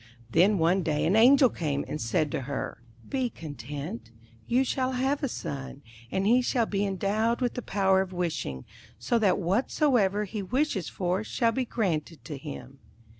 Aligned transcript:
Then 0.31 0.57
one 0.57 0.81
day 0.81 1.05
an 1.05 1.15
Angel 1.15 1.47
came, 1.47 1.85
and 1.87 2.01
said 2.01 2.31
to 2.31 2.41
her: 2.41 2.81
'Be 3.07 3.29
content: 3.29 4.09
you 4.47 4.63
shall 4.63 4.93
have 4.93 5.21
a 5.21 5.27
son, 5.27 5.83
and 6.11 6.25
he 6.25 6.41
shall 6.41 6.65
be 6.65 6.83
endowed 6.83 7.39
with 7.39 7.53
the 7.53 7.61
power 7.61 8.01
of 8.01 8.11
wishing, 8.11 8.65
so 8.97 9.19
that 9.19 9.37
whatsoever 9.37 10.23
he 10.25 10.41
wishes 10.41 10.89
for 10.89 11.23
shall 11.23 11.51
be 11.51 11.65
granted 11.65 12.25
to 12.25 12.39
him.' 12.39 12.79